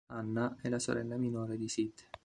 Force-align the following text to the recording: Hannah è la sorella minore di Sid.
Hannah 0.09 0.57
è 0.63 0.67
la 0.67 0.79
sorella 0.79 1.15
minore 1.15 1.57
di 1.59 1.67
Sid. 1.69 1.93